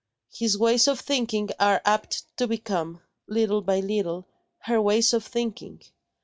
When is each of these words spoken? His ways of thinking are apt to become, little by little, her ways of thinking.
His 0.33 0.57
ways 0.57 0.87
of 0.87 0.99
thinking 0.99 1.49
are 1.59 1.79
apt 1.85 2.23
to 2.37 2.47
become, 2.47 3.01
little 3.27 3.61
by 3.61 3.81
little, 3.81 4.25
her 4.61 4.81
ways 4.81 5.13
of 5.13 5.23
thinking. 5.23 5.83